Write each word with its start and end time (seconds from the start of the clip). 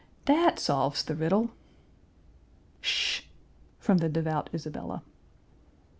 "That 0.25 0.57
solves 0.57 1.03
the 1.03 1.13
riddle." 1.13 1.51
"Sh 2.81 2.89
sh!!" 3.21 3.21
from 3.77 3.99
the 3.99 4.09
devout 4.09 4.49
Isabella. 4.51 5.03